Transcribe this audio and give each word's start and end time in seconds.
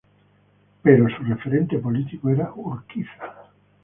Pero 0.81 1.07
su 1.15 1.21
referente 1.21 1.77
político 1.77 2.31
era 2.31 2.51
Urquiza. 2.55 3.51